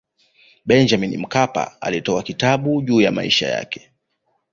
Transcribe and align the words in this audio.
Benjamin 0.65 1.17
Mkapa 1.17 1.81
alitoa 1.81 2.23
kitabu 2.23 2.81
juu 2.81 3.01
ya 3.01 3.11
maisha 3.11 3.47
yake 3.47 3.91